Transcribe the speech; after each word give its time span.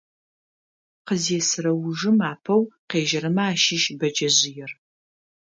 Къызесырэ 1.07 1.71
ужым 1.87 2.19
апэу 2.31 2.61
къежьэрэмэ 2.89 3.43
ащыщ 3.51 3.83
бэджэжъыер. 3.99 4.71